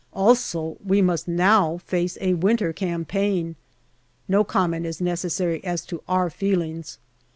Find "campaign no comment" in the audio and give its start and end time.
2.73-4.83